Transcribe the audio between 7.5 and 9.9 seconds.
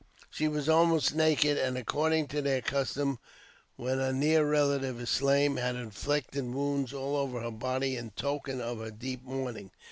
body in token of her deep mourning.